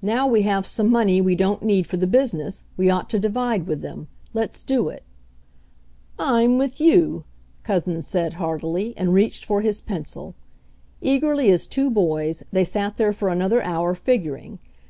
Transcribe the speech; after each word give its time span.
"Now 0.00 0.26
we 0.26 0.44
have 0.44 0.66
some 0.66 0.88
money 0.90 1.20
we 1.20 1.34
don't 1.34 1.62
need 1.62 1.86
for 1.86 1.98
the 1.98 2.06
business, 2.06 2.64
we 2.78 2.88
ought 2.88 3.10
to 3.10 3.18
divide 3.18 3.66
with 3.66 3.82
them. 3.82 4.08
Let's 4.32 4.62
do 4.62 4.88
it" 4.88 5.02
"I'm 6.18 6.56
with 6.56 6.80
you!" 6.80 7.24
Couzens 7.64 8.04
said 8.06 8.32
heartily, 8.40 8.94
and 8.96 9.12
reached 9.12 9.44
for 9.44 9.60
his 9.60 9.82
pencil. 9.82 10.34
Eagerly 11.02 11.50
as 11.50 11.66
two 11.66 11.90
boys, 11.90 12.42
they 12.50 12.64
sat 12.64 12.96
there 12.96 13.12
for 13.12 13.28
another 13.28 13.62
hour 13.62 13.94
figuring. 13.94 14.58